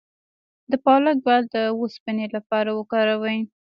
[0.71, 3.39] د پالک ګل د اوسپنې لپاره وکاروئ